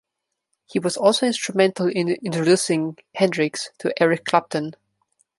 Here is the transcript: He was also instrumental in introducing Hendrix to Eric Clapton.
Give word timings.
He 0.65 0.79
was 0.79 0.97
also 0.97 1.27
instrumental 1.27 1.87
in 1.87 2.09
introducing 2.09 2.97
Hendrix 3.13 3.69
to 3.77 3.93
Eric 4.01 4.25
Clapton. 4.25 4.71